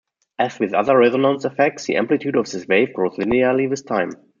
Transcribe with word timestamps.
As 0.39 0.57
with 0.59 0.73
other 0.73 0.97
resonance 0.97 1.45
effects, 1.45 1.85
the 1.85 1.95
amplitude 1.97 2.35
of 2.35 2.49
this 2.51 2.65
wave 2.67 2.91
grows 2.91 3.17
linearly 3.17 3.69
with 3.69 3.85
time. 3.85 4.09